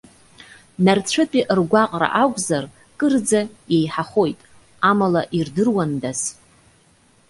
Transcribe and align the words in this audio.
Нарцәытәи 0.83 1.47
ргәаҟра 1.57 2.09
акәзар, 2.23 2.63
кырӡа 2.99 3.41
иеиҳахоит. 3.73 4.39
Амала 4.89 5.21
ирдыруандаз! 5.37 6.21